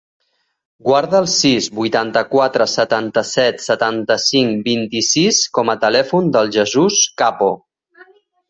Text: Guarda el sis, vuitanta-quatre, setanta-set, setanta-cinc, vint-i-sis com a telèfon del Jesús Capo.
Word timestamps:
Guarda 0.85 1.19
el 1.23 1.27
sis, 1.33 1.67
vuitanta-quatre, 1.79 2.67
setanta-set, 2.77 3.61
setanta-cinc, 3.67 4.65
vint-i-sis 4.71 5.43
com 5.59 5.73
a 5.75 5.79
telèfon 5.87 6.33
del 6.39 6.51
Jesús 6.57 7.03
Capo. 7.25 7.53